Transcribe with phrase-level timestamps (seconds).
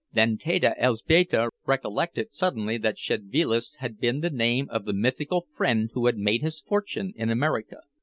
[0.11, 5.91] Then Teta Elzbieta recollected suddenly that Szedvilas had been the name of the mythical friend
[5.93, 7.81] who had made his fortune in America.